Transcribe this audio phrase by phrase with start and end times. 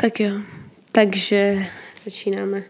[0.00, 0.32] Tak jo,
[0.92, 1.66] takže
[2.04, 2.62] začínáme.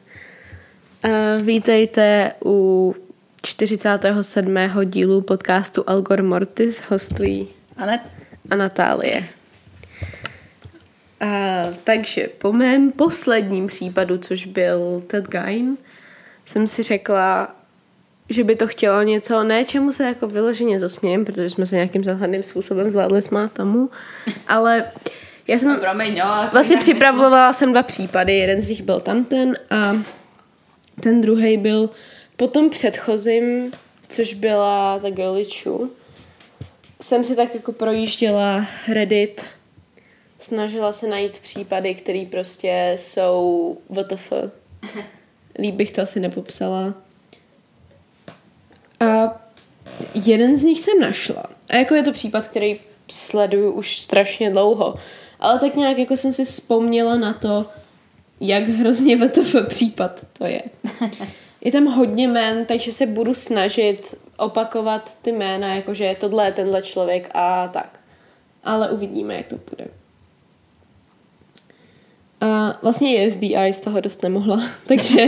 [1.05, 2.95] Uh, vítejte u
[3.43, 4.57] 47.
[4.85, 8.01] dílu podcastu Algor Mortis, hostují Anet?
[8.51, 9.25] a Natálie.
[11.23, 15.77] Uh, takže po mém posledním případu, což byl Ted Gein,
[16.47, 17.57] jsem si řekla,
[18.29, 22.05] že by to chtělo něco, ne čemu se jako vyloženě zasmějem, protože jsme se nějakým
[22.05, 23.91] záhadným způsobem zvládli smát tomu,
[24.49, 24.85] ale
[25.51, 25.69] já jsem...
[25.69, 29.97] No, promiň, ale Vlastně připravovala jsem dva případy, jeden z nich byl tamten a
[31.03, 31.91] ten druhý byl
[32.37, 33.73] po tom předchozím,
[34.09, 35.93] což byla ta Girlichu.
[37.03, 39.43] Jsem si tak jako projížděla Reddit,
[40.41, 44.33] snažila se najít případy, které prostě jsou WTF.
[45.59, 46.95] Líp bych to asi nepopsala.
[49.01, 49.41] A
[50.15, 51.45] jeden z nich jsem našla.
[51.71, 54.99] A jako je to případ, který sleduju už strašně dlouho.
[55.41, 57.67] Ale tak nějak jako jsem si vzpomněla na to,
[58.41, 60.63] jak hrozně VTF případ to je.
[61.65, 66.83] Je tam hodně jmen, takže se budu snažit opakovat ty jména, jakože tohle je tenhle
[66.83, 68.01] člověk a tak.
[68.65, 69.89] Ale uvidíme, jak to bude.
[72.41, 75.27] A vlastně i FBI z toho dost nemohla, takže...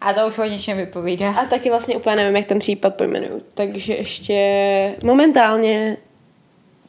[0.00, 1.32] A to už o něčem vypovídá.
[1.32, 3.42] A taky vlastně úplně nevím, jak ten případ pojmenuju.
[3.54, 5.96] Takže ještě momentálně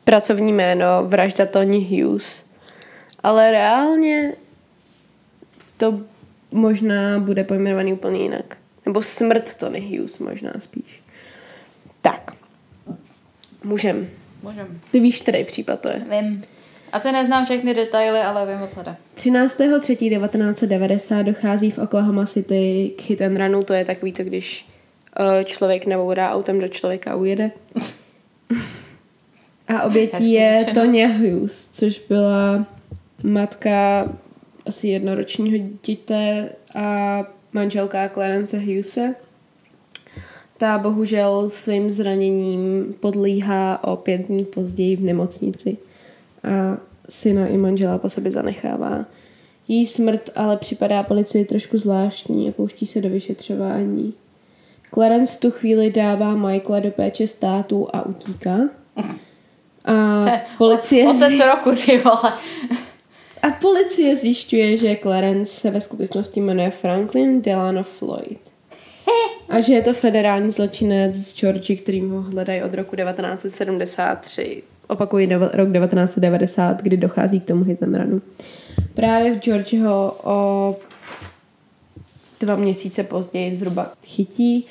[0.06, 2.44] pracovní jméno vražda Tony Hughes.
[3.24, 4.34] Ale reálně
[5.78, 6.00] to
[6.52, 8.58] možná bude pojmenovaný úplně jinak.
[8.86, 11.02] Nebo smrt Tony Hughes možná spíš.
[12.02, 12.32] Tak.
[13.64, 14.10] Můžem.
[14.44, 14.82] Můžem.
[14.92, 16.06] Ty víš, který případ to je.
[16.10, 16.44] Vím.
[16.92, 18.96] Asi neznám všechny detaily, ale vím, o co jde.
[19.18, 24.68] 13.3.1990 dochází v Oklahoma City k hit and runu, to je takový to, když
[25.20, 27.52] uh, člověk nebourá autem do člověka a ujede.
[29.68, 30.66] A obětí je.
[30.74, 32.66] Tonya Hughes, což byla
[33.24, 34.08] matka
[34.66, 39.16] asi jednoročního dítěte a manželka Clarence Hughese.
[40.58, 45.78] Ta bohužel svým zraněním podlíhá o pět dní později v nemocnici
[46.44, 46.78] a
[47.10, 49.06] syna i manžela po sobě zanechává.
[49.68, 54.14] Její smrt ale připadá policii trošku zvláštní a pouští se do vyšetřování.
[54.94, 58.58] Clarence v tu chvíli dává Michaela do péče státu a utíká.
[59.86, 60.26] A
[60.58, 62.34] policie, Otec zji- roku, ty vole.
[63.42, 68.40] a policie zjišťuje, že Clarence se ve skutečnosti jmenuje Franklin Delano Floyd.
[69.50, 74.64] A že je to federální zločinec z Georgie, který ho hledají od roku 1973.
[74.88, 78.22] Opakuji, nov- rok 1990, kdy dochází k tomu hit and runu.
[78.94, 80.76] Právě v Georgii ho o
[82.40, 84.66] dva měsíce později zhruba chytí.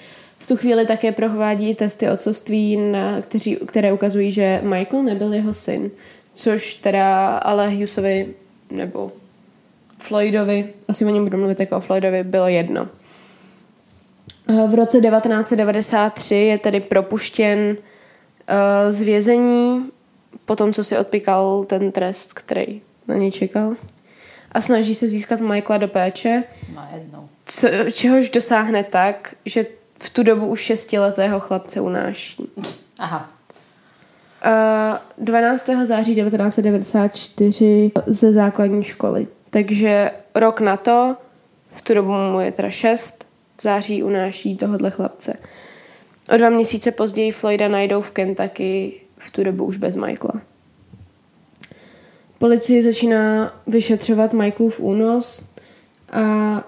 [0.44, 5.54] V tu chvíli také provádí testy otcovství, na, kteří, které ukazují, že Michael nebyl jeho
[5.54, 5.90] syn,
[6.34, 8.34] což teda ale Hughesovi
[8.70, 9.12] nebo
[9.98, 12.88] Floydovi, asi o něm budu mluvit jako o Floydovi, bylo jedno.
[14.68, 17.76] V roce 1993 je tedy propuštěn
[18.46, 19.90] eh, z vězení
[20.44, 23.74] po tom, co si odpíkal ten trest, který na něj čekal.
[24.52, 26.44] A snaží se získat Michaela do péče,
[26.74, 27.28] Najednou.
[27.46, 29.66] co, čehož dosáhne tak, že
[30.04, 32.50] v tu dobu už šestiletého chlapce unáší.
[32.98, 33.30] Aha.
[35.18, 35.70] Uh, 12.
[35.84, 39.26] září 1994 ze základní školy.
[39.50, 41.16] Takže rok na to,
[41.70, 43.26] v tu dobu mu je teda 6,
[43.56, 45.36] v září unáší tohohle chlapce.
[46.34, 50.40] O dva měsíce později Floyda najdou v Kentucky, v tu dobu už bez Michaela.
[52.38, 55.44] Policie začíná vyšetřovat Michaelův únos
[56.12, 56.64] a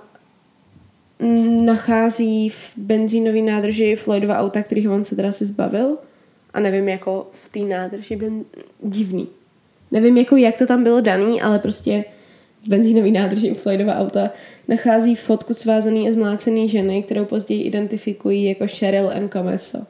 [1.65, 5.99] nachází v benzínový nádrži Floydova auta, kterých on se teda si zbavil.
[6.54, 8.44] A nevím, jako v té nádrži ben...
[8.82, 9.28] divný.
[9.91, 12.04] Nevím, jako jak to tam bylo daný, ale prostě
[12.65, 14.30] v benzínový nádrži Floydova auta
[14.68, 19.28] nachází fotku svázaný a zmlácený ženy, kterou později identifikují jako Cheryl M.
[19.28, 19.86] Comeso.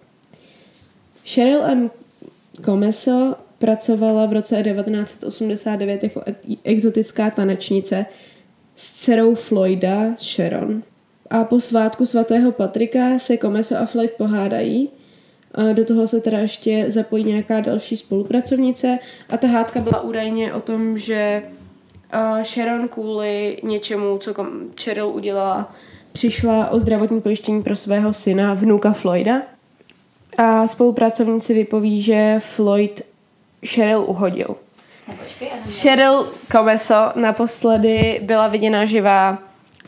[1.26, 1.90] Cheryl M.
[2.64, 8.06] Comeso pracovala v roce 1989 jako ex- exotická tanečnice
[8.76, 10.82] s dcerou Floyda, Sharon.
[11.30, 14.88] A po svátku svatého Patrika se Comeso a Floyd pohádají.
[15.72, 20.60] Do toho se teda ještě zapojí nějaká další spolupracovnice a ta hádka byla údajně o
[20.60, 21.42] tom, že
[22.42, 24.34] Sharon kvůli něčemu, co
[24.82, 25.74] Cheryl udělala,
[26.12, 29.42] přišla o zdravotní pojištění pro svého syna, vnuka Floyda.
[30.38, 33.02] A spolupracovníci vypoví, že Floyd
[33.66, 34.56] Cheryl uhodil.
[35.70, 39.38] Cheryl Comeso naposledy byla viděna živá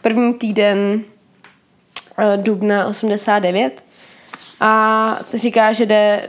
[0.03, 1.05] první týden
[2.37, 3.85] dubna 89
[4.61, 6.29] a říká, že jde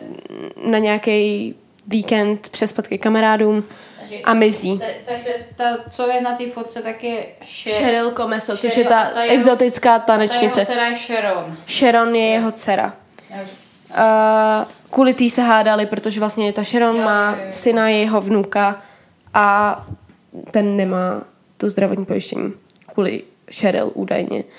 [0.65, 1.56] na nějaký
[1.88, 3.63] víkend přespat ke kamarádům
[4.24, 4.80] a mizí.
[4.80, 7.25] ta, takže ta, co je na té fotce, tak je
[7.68, 10.65] Cheryl Comeso, což je ta ta jeho- exotická Ta jeho tanečnice.
[10.65, 11.57] dcera je Sharon.
[11.68, 12.94] Sharon je jeho dcera.
[13.91, 13.95] Uh,
[14.91, 17.51] kvůli tý se hádali, protože vlastně ta Sharon Jo, má jo, jo.
[17.51, 18.81] syna jeho vnuka
[19.33, 19.86] a
[20.51, 21.21] ten nemá
[21.57, 22.53] to zdravotní pojištění.
[22.94, 24.44] Kvůli Cheryl údajně.
[24.44, 24.50] Uh,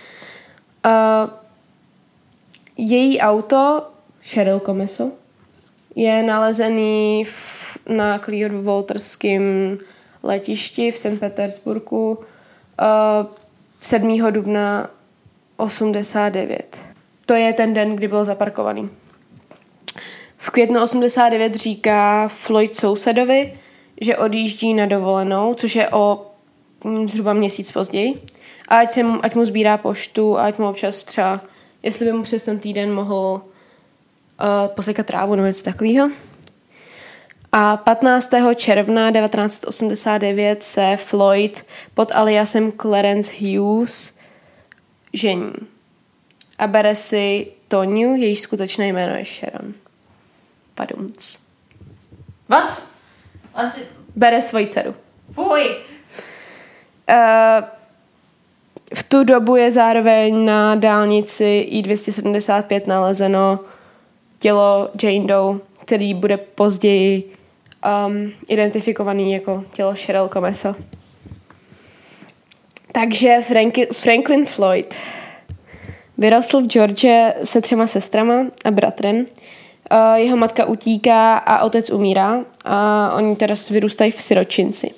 [2.77, 3.83] její auto,
[4.23, 5.11] Cheryl Comeso,
[5.97, 9.79] je nalezený v, na Clearwaterském
[10.23, 11.21] letišti v St.
[11.21, 13.27] Petersburgu uh,
[13.79, 14.33] 7.
[14.33, 14.91] dubna
[15.57, 16.81] 89.
[17.27, 18.91] To je ten den, kdy byl zaparkovaný.
[20.37, 23.59] V květnu 89 říká Floyd sousedovi,
[24.01, 26.27] že odjíždí na dovolenou, což je o
[26.85, 28.23] mm, zhruba měsíc později.
[28.71, 31.41] A ať, se mu, ať mu sbírá poštu a ať mu občas třeba,
[31.83, 33.43] jestli by mu přes ten týden mohl
[34.41, 36.11] uh, posekat trávu nebo něco takového.
[37.53, 38.31] A 15.
[38.57, 44.19] června 1989 se Floyd pod aliasem Clarence Hughes
[45.13, 45.53] žení.
[46.59, 49.75] A bere si Toniu, jejíž skutečné jméno je Sharon.
[50.75, 51.39] Padumc.
[52.49, 52.83] What?
[53.55, 53.81] On si...
[54.17, 54.95] Bere svoji dceru.
[55.33, 55.77] Fuj!
[57.11, 57.80] Uh,
[58.95, 63.61] v tu dobu je zároveň na dálnici I-275 nalezeno
[64.39, 67.33] tělo Jane Doe, který bude později
[68.07, 70.75] um, identifikovaný jako tělo Cheryl Comeso.
[72.93, 74.95] Takže Franki, Franklin Floyd
[76.19, 79.27] vyrostl v Georgia se třema sestrama a bratrem.
[80.15, 84.91] Jeho matka utíká a otec umírá a oni teda vyrůstají v siročinci.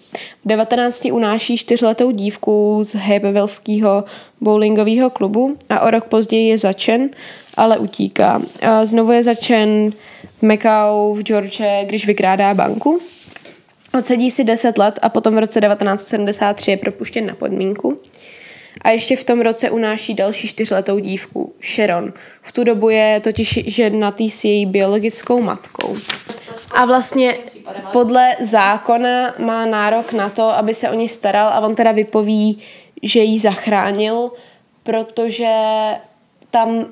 [0.44, 4.04] V 19 unáší čtyřletou dívku z Habervillského
[4.40, 7.10] bowlingového klubu a o rok později je začen,
[7.56, 8.38] ale utíká.
[8.38, 8.44] Uh,
[8.84, 9.92] znovu je začen
[10.38, 13.00] v Macau v Georgia, když vykrádá banku.
[13.98, 17.98] Odsedí si 10 let a potom v roce 1973 je propuštěn na podmínku.
[18.80, 22.12] A ještě v tom roce unáší další čtyřletou dívku, Sharon.
[22.42, 25.96] V tu dobu je totiž ženatý s její biologickou matkou.
[26.74, 27.34] A vlastně
[27.92, 32.58] podle zákona má nárok na to, aby se o ní staral a on teda vypoví,
[33.02, 34.30] že ji zachránil,
[34.82, 35.50] protože
[36.50, 36.86] tam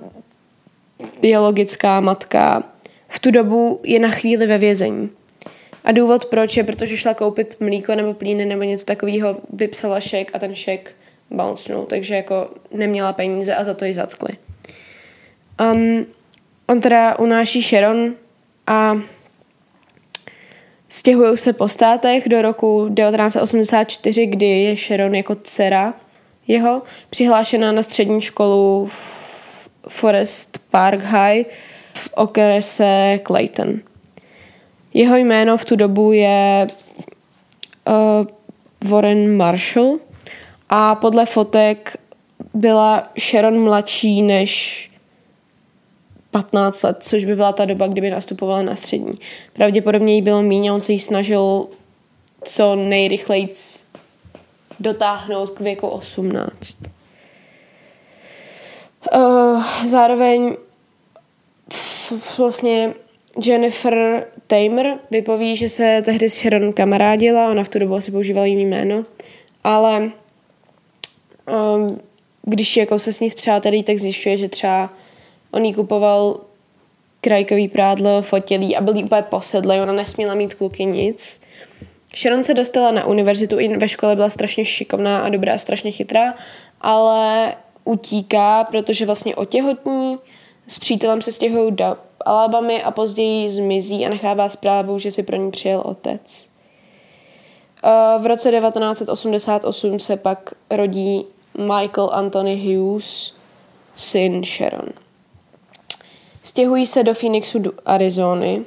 [1.20, 2.62] biologická matka
[3.08, 5.10] v tu dobu je na chvíli ve vězení.
[5.84, 10.30] A důvod proč je, protože šla koupit mlíko nebo plíny nebo něco takového, vypsala šek
[10.34, 10.92] a ten šek
[11.30, 14.30] bouncenul, takže jako neměla peníze a za to ji zatkli.
[15.72, 16.06] Um,
[16.68, 18.14] on teda unáší Sharon
[18.66, 18.96] a
[20.88, 25.94] stěhují se po státech do roku 1984, kdy je Sharon jako dcera
[26.46, 31.44] jeho přihlášená na střední školu v Forest Park High
[31.94, 33.80] v okrese Clayton.
[34.94, 36.68] Jeho jméno v tu dobu je
[37.88, 39.98] uh, Warren Marshall
[40.70, 41.96] a podle fotek
[42.54, 44.90] byla Sharon mladší než
[46.30, 49.12] 15 let, což by byla ta doba, kdyby nastupovala na střední.
[49.52, 51.66] Pravděpodobně jí bylo míň a on se jí snažil
[52.44, 53.48] co nejrychleji
[54.80, 56.78] dotáhnout k věku 18.
[59.14, 60.56] Uh, zároveň
[62.38, 62.94] vlastně
[63.44, 68.46] Jennifer Tamer vypoví, že se tehdy s Sharon kamarádila, ona v tu dobu asi používala
[68.46, 69.04] jiný jméno,
[69.64, 70.10] ale
[71.48, 72.00] um,
[72.42, 74.90] když jako se s ní zpřátelí, tak zjišťuje, že třeba
[75.50, 76.40] on jí kupoval
[77.20, 81.40] krajkový prádlo, fotilí a byl jí úplně posedlý, ona nesměla mít kluky nic.
[82.16, 86.34] Sharon se dostala na univerzitu, i ve škole byla strašně šikovná a dobrá, strašně chytrá,
[86.80, 87.54] ale
[87.84, 90.18] utíká, protože vlastně otěhotní,
[90.66, 95.36] s přítelem se stěhují do Alabamy a později zmizí a nechává zprávu, že si pro
[95.36, 96.49] ní přijel otec.
[98.18, 101.24] V roce 1988 se pak rodí
[101.58, 103.34] Michael Anthony Hughes,
[103.96, 104.88] syn Sharon.
[106.42, 108.64] Stěhují se do Phoenixu, do Arizony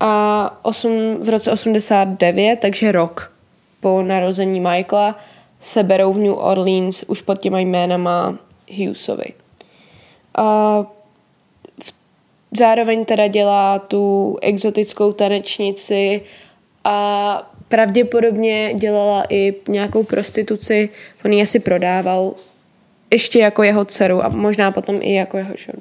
[0.00, 3.32] a 8, v roce 89, takže rok
[3.80, 5.18] po narození Michaela,
[5.60, 8.38] se berou v New Orleans už pod těma jménama
[8.76, 9.32] Hughesovi.
[10.34, 10.84] A
[12.58, 16.22] zároveň teda dělá tu exotickou tanečnici
[16.84, 20.88] a pravděpodobně dělala i nějakou prostituci,
[21.24, 22.34] on ji asi prodával
[23.10, 25.78] ještě jako jeho dceru a možná potom i jako jeho ženu.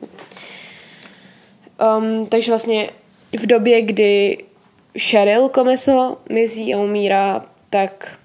[1.98, 2.90] Um, takže vlastně
[3.40, 4.38] v době, kdy
[5.10, 8.18] Cheryl Comeso mizí a umírá, tak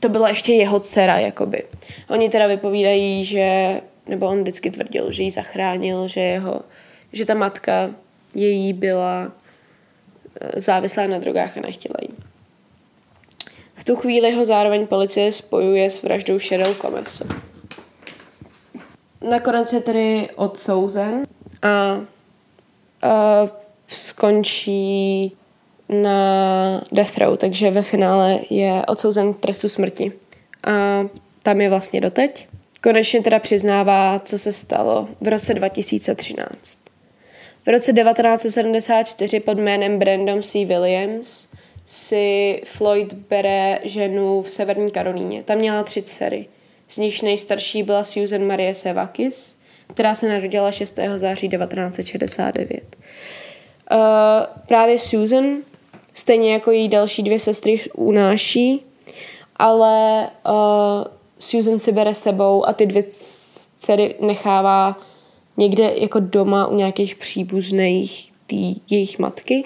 [0.00, 1.62] to byla ještě jeho dcera, jakoby.
[2.08, 6.60] Oni teda vypovídají, že, nebo on vždycky tvrdil, že ji zachránil, že jeho,
[7.12, 7.90] že ta matka
[8.34, 9.32] její byla
[10.56, 12.08] závislá na drogách a nechtěla jí.
[13.80, 17.24] V tu chvíli ho zároveň policie spojuje s vraždou Cheryl Comeso.
[19.28, 21.22] Nakonec je tedy odsouzen
[21.62, 22.04] a, a
[23.88, 25.32] skončí
[25.88, 30.12] na death row, takže ve finále je odsouzen k trestu smrti.
[30.64, 31.06] A
[31.42, 32.48] tam je vlastně doteď.
[32.82, 36.78] Konečně teda přiznává, co se stalo v roce 2013.
[37.66, 40.64] V roce 1974 pod jménem Brandon C.
[40.64, 41.48] Williams
[41.84, 45.42] si Floyd bere ženu v Severní Karolíně.
[45.42, 46.46] Tam měla tři dcery.
[46.88, 49.58] Z nich nejstarší byla Susan Marie Sevakis,
[49.94, 50.98] která se narodila 6.
[51.16, 52.96] září 1969.
[53.92, 53.98] Uh,
[54.66, 55.44] právě Susan,
[56.14, 58.82] stejně jako její další dvě sestry, unáší,
[59.56, 61.04] ale uh,
[61.38, 64.96] Susan si bere sebou a ty dvě dcery nechává
[65.56, 69.62] někde jako doma u nějakých příbuzných tý, jejich matky.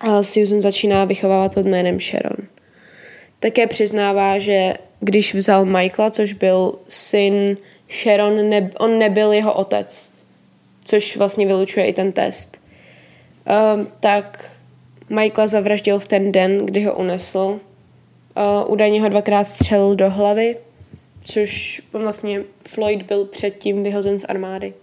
[0.00, 2.46] A Susan začíná vychovávat pod jménem Sharon.
[3.40, 7.56] Také přiznává, že když vzal Michaela, což byl syn
[7.90, 10.12] Sharon, ne, on nebyl jeho otec,
[10.84, 12.60] což vlastně vylučuje i ten test.
[13.74, 14.50] Um, tak
[15.08, 17.60] Michaela zavraždil v ten den, kdy ho unesl
[18.36, 20.56] Uh, údajně ho dvakrát střelil do hlavy,
[21.24, 24.74] což vlastně Floyd byl předtím vyhozen z armády.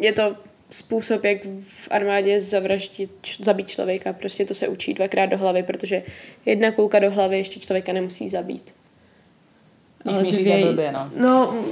[0.00, 0.36] Je to
[0.72, 3.10] způsob, jak v armádě zavraždit,
[3.40, 4.12] zabít člověka.
[4.12, 6.02] Prostě to se učí dvakrát do hlavy, protože
[6.46, 8.74] jedna kulka do hlavy ještě člověka nemusí zabít.
[10.02, 10.64] Když Ale dvě...
[10.64, 11.10] blbě, no.
[11.16, 11.64] no.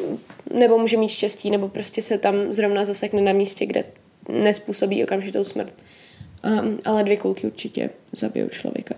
[0.58, 3.84] nebo může mít štěstí, nebo prostě se tam zrovna zasekne na místě, kde
[4.28, 5.74] nespůsobí okamžitou smrt.
[6.44, 8.94] Um, ale dvě kulky určitě zabijou člověka.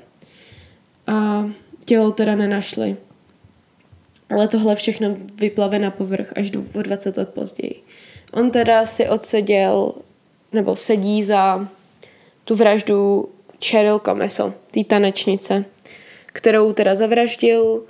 [1.07, 1.51] A
[1.85, 2.97] tělo teda nenašli.
[4.31, 7.83] Ale tohle všechno vyplave na povrch až do, o 20 let později.
[8.33, 9.93] On teda si odseděl,
[10.53, 11.69] nebo sedí za
[12.45, 13.29] tu vraždu
[13.65, 15.65] Cheryl Comeso, té tanečnice,
[16.27, 17.83] kterou teda zavraždil.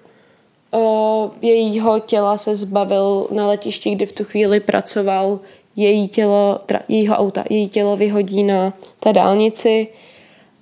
[1.42, 5.40] Jejího těla se zbavil na letišti, kdy v tu chvíli pracoval.
[5.76, 9.88] Její tělo, teda jejího auta, její tělo vyhodí na té dálnici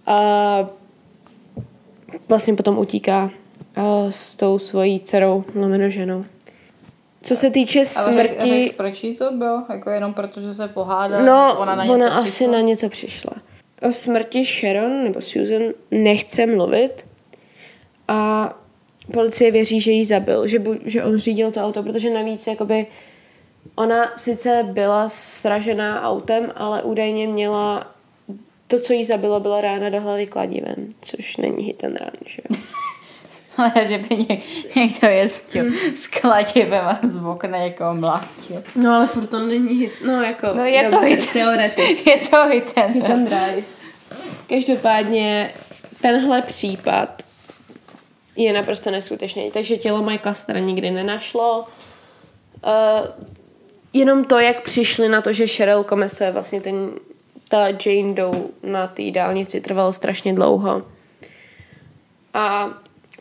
[0.07, 0.71] a
[2.29, 3.31] vlastně potom utíká
[4.11, 6.25] s tou svojí dcerou, lomeno ženou.
[7.23, 8.37] Co se týče smrti...
[8.37, 9.65] A řek, řek, proč jí to bylo?
[9.73, 11.25] Jako jenom proto, že se pohádala?
[11.25, 12.53] No, ona, na ona asi přišla?
[12.53, 13.33] na něco přišla.
[13.89, 17.07] O smrti Sharon nebo Susan nechce mluvit
[18.09, 18.53] a
[19.13, 22.87] policie věří, že jí zabil, že, bu, že on řídil to auto, protože navíc jakoby
[23.75, 27.95] ona sice byla sražená autem, ale údajně měla
[28.67, 32.43] to, co jí zabilo, byla rána do hlavy kladivem, což není hit and run, že
[32.51, 32.57] jo.
[33.57, 34.41] Ale že by něk,
[34.77, 35.97] někdo jezdil hmm.
[35.97, 38.63] s kladivem a z okna někoho mlátil.
[38.77, 42.11] No ale furt to není hit, no jako no, je dobře, to hit, teoreticky.
[42.11, 43.63] Je to hit and, hit and drive.
[44.49, 45.53] Každopádně
[46.01, 47.23] tenhle případ
[48.37, 51.59] je naprosto neskutečný, takže tělo Michaela Stara nikdy nenašlo.
[51.61, 53.09] Uh,
[53.93, 56.91] jenom to, jak přišli na to, že Cheryl Comese vlastně ten
[57.51, 60.83] ta Jane Doe na té dálnici trvalo strašně dlouho.
[62.35, 62.69] A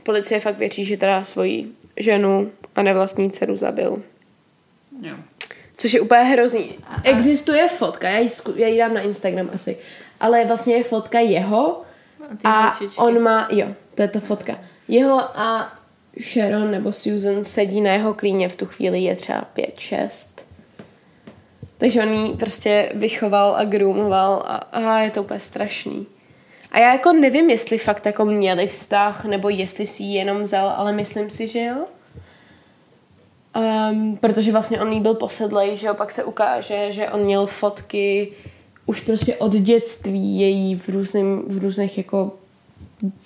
[0.04, 4.04] policie fakt věří, že teda svoji ženu a nevlastní dceru zabil.
[5.02, 5.16] Jo.
[5.78, 6.78] Což je úplně hrozný.
[6.88, 9.78] A, Existuje fotka, já ji, já ji dám na Instagram asi,
[10.20, 11.82] ale vlastně je fotka jeho
[12.44, 14.60] a, a on má, jo, to je ta fotka.
[14.88, 15.74] Jeho a
[16.22, 20.50] Sharon nebo Susan sedí na jeho klíně, v tu chvíli je třeba 5-6
[21.80, 26.08] takže on jí prostě vychoval a groomoval a, a je to úplně strašný.
[26.72, 30.70] A já jako nevím, jestli fakt jako měli vztah, nebo jestli si ji jenom vzal,
[30.70, 31.86] ale myslím si, že jo.
[33.92, 37.46] Um, protože vlastně on jí byl posedlej, že jo, pak se ukáže, že on měl
[37.46, 38.32] fotky
[38.86, 42.32] už prostě od dětství její v, různým, v různých jako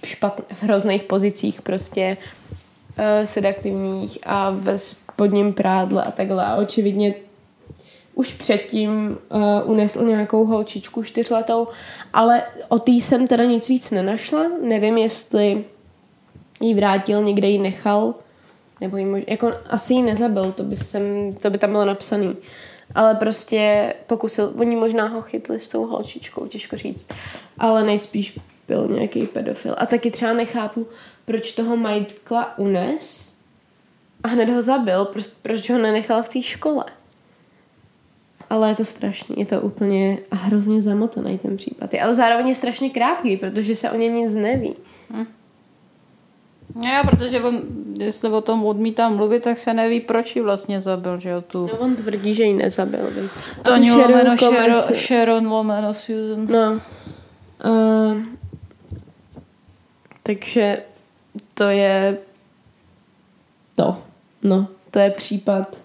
[0.05, 6.45] špatných, v hrozných pozicích prostě uh, sedaktivních a ve spodním prádle a takhle.
[6.45, 7.13] A očividně
[8.15, 11.67] už předtím uh, unesl nějakou holčičku čtyřletou,
[12.13, 14.43] ale o té jsem teda nic víc nenašla.
[14.61, 15.65] Nevím, jestli
[16.61, 18.13] ji vrátil, někde ji nechal,
[18.81, 19.23] nebo ji mož...
[19.27, 22.35] jako asi ji nezabil, to by, jsem, to by tam bylo napsaný.
[22.95, 27.11] Ale prostě pokusil, oni možná ho chytli s tou holčičkou, těžko říct.
[27.57, 29.75] Ale nejspíš byl nějaký pedofil.
[29.77, 30.87] A taky třeba nechápu,
[31.25, 33.33] proč toho Michaela unes
[34.23, 35.07] a hned ho zabil,
[35.41, 36.85] proč ho nenechal v té škole
[38.53, 41.93] ale je to strašný, je to úplně hrozně zamotaný ten případ.
[41.93, 44.75] Je, ale zároveň je strašně krátký, protože se o něm nic neví.
[45.09, 45.25] Hm.
[46.75, 47.61] Jo, protože on,
[47.99, 51.67] jestli o tom odmítá mluvit, tak se neví, proč ji vlastně zabil, že jo, tu.
[51.67, 53.09] No on tvrdí, že ji nezabil.
[53.61, 56.47] To lomeno Sharon, Sharon lomeno Susan.
[56.49, 56.81] No.
[57.65, 58.21] Uh,
[60.23, 60.83] takže
[61.53, 62.17] to je
[63.75, 63.97] to.
[64.43, 65.82] No, to je případ.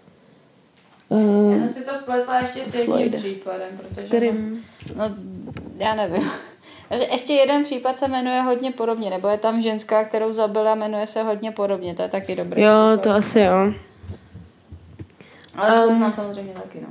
[1.09, 3.19] Uh, Já jsem si to spletla ještě s jedním Floyda.
[3.19, 4.07] případem, protože...
[4.07, 4.65] kterým...
[4.97, 5.05] No,
[5.77, 6.31] já nevím.
[6.88, 11.07] Takže ještě jeden případ se jmenuje hodně podobně, nebo je tam ženská, kterou zabila, jmenuje
[11.07, 13.03] se hodně podobně, to je taky dobrý Jo, případ.
[13.03, 13.73] to asi jo.
[15.55, 16.88] Ale to Um, znám samozřejmě taky, no.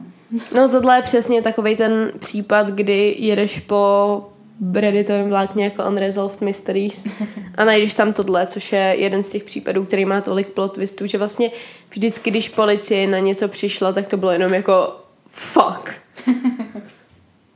[0.55, 4.29] No tohle je přesně takový ten případ, kdy jedeš po
[4.73, 7.07] redditovém vlákně jako Unresolved Mysteries
[7.55, 11.05] a najdeš tam tohle, což je jeden z těch případů, který má tolik plot twistů,
[11.07, 11.51] že vlastně
[11.89, 14.95] vždycky, když policie na něco přišla, tak to bylo jenom jako
[15.27, 15.91] fuck.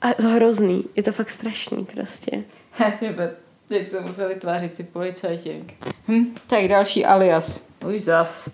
[0.02, 0.84] A je to hrozný.
[0.96, 2.44] Je to fakt strašný prostě.
[2.80, 3.38] Já si bet,
[3.70, 5.64] jak se museli tvářit ty policajti.
[6.08, 7.68] Hm, tak další alias.
[7.96, 8.50] Už zas.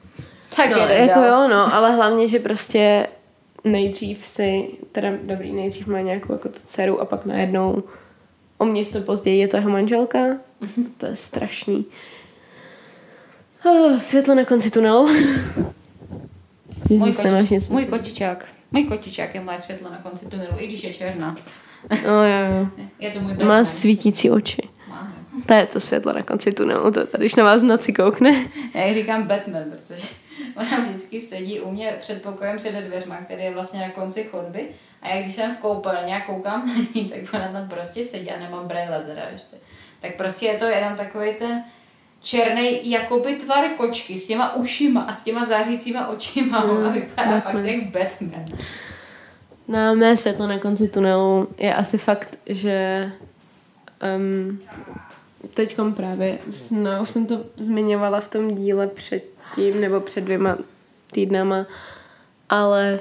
[0.56, 1.25] Tak No, jako dál.
[1.44, 3.08] jo, no, ale hlavně, že prostě
[3.63, 7.84] nejdřív si, teda dobrý, nejdřív má nějakou jako tu dceru a pak najednou
[8.58, 10.20] o město později je to jeho manželka.
[10.98, 11.86] To je strašný.
[13.66, 15.10] Oh, světlo na konci tunelu.
[16.90, 17.74] Můj, zase nemáš něco.
[17.74, 18.46] můj kočičák.
[18.72, 21.36] Můj kočičák je moje světlo na konci tunelu, i když je černá.
[22.06, 22.86] No, jo, jo.
[23.00, 23.66] Je to můj Má Batman.
[23.66, 24.62] svítící oči.
[24.90, 25.42] Má, no.
[25.46, 28.48] To je to světlo na konci tunelu, to tady, když na vás v noci koukne.
[28.74, 30.08] Já říkám Batman, protože
[30.56, 34.68] ona vždycky sedí u mě před pokojem před dveřma, který je vlastně na konci chodby.
[35.01, 38.32] A já když jsem v koupelně a koukám na ní, tak ona tam prostě sedí
[38.32, 39.56] a nemám brejle teda ještě.
[40.01, 41.63] Tak prostě je to jenom takový ten
[42.22, 47.32] černý jakoby tvar kočky s těma ušima a s těma zářícíma očima Mm, a vypadá
[47.32, 47.54] Batman.
[47.54, 48.46] fakt jak Batman.
[49.68, 53.12] Na mé světlo na konci tunelu je asi fakt, že
[54.18, 54.60] um,
[55.54, 56.38] teďkom právě,
[56.72, 60.58] no, už jsem to zmiňovala v tom díle předtím, nebo před dvěma
[61.12, 61.66] týdnama,
[62.50, 63.00] ale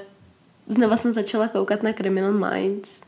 [0.68, 3.02] znova jsem začala koukat na Criminal Minds.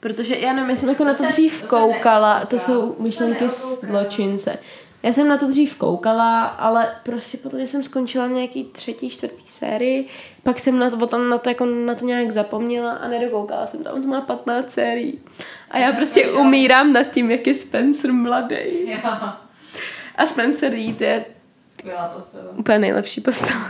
[0.00, 3.48] Protože já nevím, já jsem jako na to dřív koukala, to jsou myšlenky
[3.88, 4.58] zločince.
[5.02, 9.44] Já jsem na to dřív koukala, ale prostě mě jsem skončila v nějaký třetí, čtvrtý
[9.48, 10.08] sérii,
[10.42, 13.80] pak jsem na to, potom na to, jako na to nějak zapomněla a nedokoukala jsem.
[13.92, 15.20] On to má 15 sérií.
[15.70, 18.56] A já prostě umírám nad tím, jak je Spencer mladý.
[20.16, 21.24] A Spencer Reed je
[21.84, 22.50] skvělá postava.
[22.56, 23.64] úplně nejlepší postava.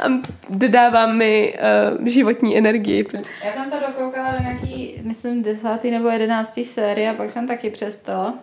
[0.00, 0.06] A
[0.48, 1.58] dodává mi
[2.00, 3.06] uh, životní energii.
[3.44, 7.70] Já jsem to dokoukala do nějaký, myslím, desátý nebo jedenáctý série a pak jsem taky
[7.70, 8.34] přestala.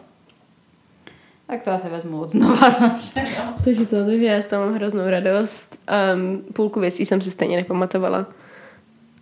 [1.48, 3.20] Tak to asi vezmu od znova zase.
[3.20, 3.44] jo.
[3.64, 5.78] Takže to, takže já z toho mám hroznou radost.
[6.16, 8.26] Um, půlku věcí jsem si stejně nepamatovala.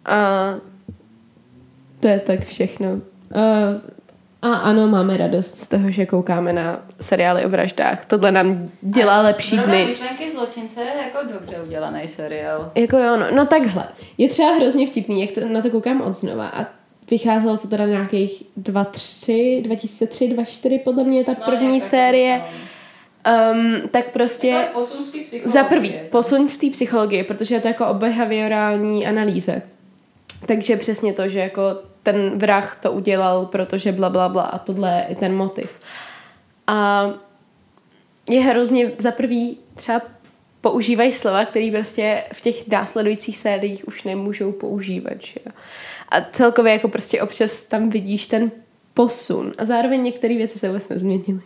[0.06, 0.18] A
[2.00, 2.92] to je tak všechno.
[2.92, 3.02] Uh,
[4.44, 8.06] a ano, máme radost z toho, že koukáme na seriály o vraždách.
[8.06, 9.86] Tohle nám dělá lepší Zrovna dny.
[9.86, 12.72] myšlenky zločince je jako dobře udělaný seriál.
[12.76, 13.84] Jako jo, no, no takhle.
[14.18, 16.66] Je třeba hrozně vtipný, jak to, na to koukám od znova a
[17.12, 21.82] vycházelo to teda nějakých 2, 3, 2003, 2004 podle mě je ta No, první nějak
[21.84, 22.38] tak, série.
[22.38, 22.44] no.
[23.54, 24.68] Um, tak prostě...
[24.74, 25.50] Posun v té psychologii.
[25.54, 29.62] Za prvý, posun v té psychologii, protože je to jako o behaviorální analýze.
[30.46, 31.62] Takže přesně to, že jako
[32.04, 35.70] ten vrah to udělal, protože bla, bla, bla a tohle je ten motiv.
[36.68, 37.10] A
[38.30, 40.02] je hrozně za prvý třeba
[40.62, 45.22] používají slova, které prostě v těch následujících sériích už nemůžou používat.
[45.22, 45.40] Že?
[46.10, 48.52] A celkově jako prostě občas tam vidíš ten
[48.94, 49.52] posun.
[49.58, 51.42] A zároveň některé věci se vůbec nezměnily.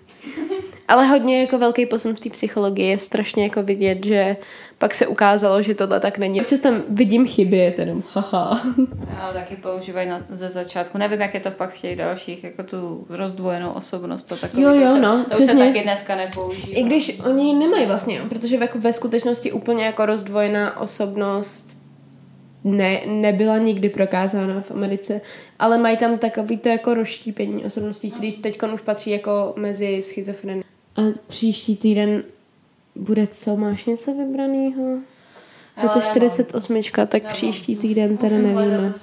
[0.87, 4.37] Ale hodně jako velký posun v té psychologii je strašně jako vidět, že
[4.77, 6.41] pak se ukázalo, že tohle tak není.
[6.41, 8.61] Občas tam vidím chyby, jenom haha.
[9.17, 10.97] Já taky používají na, ze začátku.
[10.97, 14.23] Nevím, jak je to pak v těch dalších, jako tu rozdvojenou osobnost.
[14.23, 15.65] To, takový, Jo, jo, to, se, no, to už se přesně.
[15.67, 16.67] taky dneska nepoužívá.
[16.79, 21.87] I když oni nemají vlastně, protože jako ve skutečnosti úplně jako rozdvojená osobnost
[22.63, 25.21] ne, nebyla nikdy prokázána v Americe,
[25.59, 30.63] ale mají tam takový to jako rozštípení osobností, který teď už patří jako mezi schizofreny.
[30.97, 32.23] A příští týden
[32.95, 33.55] bude co?
[33.55, 34.97] Máš něco vybraného?
[35.83, 36.11] Je to nemám.
[36.11, 37.33] 48, tak Nemám.
[37.33, 38.93] příští týden teda nevíme.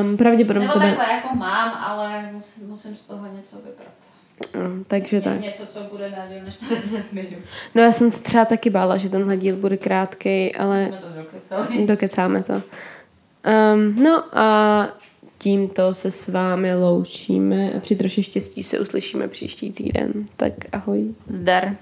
[0.00, 0.94] Um, pravděpodobně Nebo to bude.
[0.96, 3.92] takhle jako mám, ale musím, musím z toho něco vybrat.
[4.72, 5.40] Um, takže Ně, tak.
[5.40, 7.42] něco, co bude na díl než na 10 minut.
[7.74, 11.06] No já jsem se třeba taky bála, že tenhle díl bude krátký, ale Jsme to
[11.22, 11.86] dokecali.
[11.86, 12.52] dokecáme to.
[12.54, 14.88] Um, no a
[15.42, 20.12] tímto se s vámi loučíme a při troši štěstí se uslyšíme příští týden.
[20.36, 21.14] Tak ahoj.
[21.28, 21.76] Zdar.